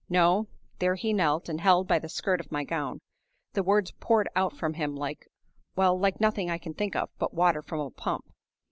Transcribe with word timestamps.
No; 0.09 0.47
there 0.79 0.95
he 0.95 1.13
knelt, 1.13 1.47
and 1.47 1.61
held 1.61 1.87
by 1.87 1.99
the 1.99 2.09
skirt 2.09 2.39
of 2.39 2.51
my 2.51 2.63
gown. 2.63 3.01
The 3.53 3.61
words 3.61 3.91
poured 3.99 4.27
out 4.35 4.57
from 4.57 4.73
him 4.73 4.95
like 4.95 5.27
well, 5.75 5.95
like 5.95 6.19
nothing 6.19 6.49
I 6.49 6.57
can 6.57 6.73
think 6.73 6.95
of 6.95 7.11
but 7.19 7.35
water 7.35 7.61
from 7.61 7.81
a 7.81 7.91
pump. 7.91 8.25